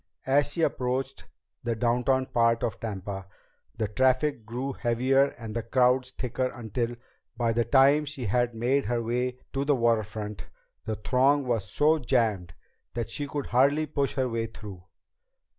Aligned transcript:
As 0.25 0.51
she 0.53 0.63
approached 0.63 1.27
the 1.63 1.75
downtown 1.75 2.25
part 2.25 2.63
of 2.63 2.79
Tampa, 2.79 3.27
the 3.77 3.87
traffic 3.87 4.47
grew 4.47 4.73
heavier 4.73 5.25
and 5.37 5.53
the 5.55 5.61
crowds 5.61 6.09
thicker 6.09 6.51
until, 6.55 6.95
by 7.37 7.53
the 7.53 7.65
time 7.65 8.05
she 8.05 8.25
had 8.25 8.55
made 8.55 8.85
her 8.85 9.03
way 9.03 9.37
to 9.53 9.63
the 9.63 9.75
waterfront, 9.75 10.47
the 10.85 10.95
throng 10.95 11.45
was 11.45 11.69
so 11.69 11.99
jammed 11.99 12.55
that 12.95 13.11
she 13.11 13.27
could 13.27 13.45
hardly 13.45 13.85
push 13.85 14.15
her 14.15 14.27
way 14.27 14.47
through. 14.47 14.83